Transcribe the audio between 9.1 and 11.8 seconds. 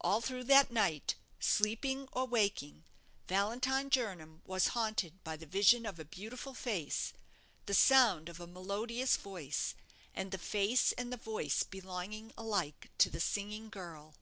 voice, and the face and the voice